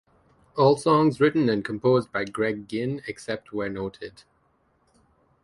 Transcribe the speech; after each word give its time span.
All 0.57 0.77
songs 0.77 1.21
written 1.21 1.47
and 1.47 1.63
composed 1.63 2.11
by 2.11 2.25
Greg 2.25 2.67
Ginn, 2.67 3.03
except 3.07 3.53
where 3.53 3.69
noted. 3.69 4.23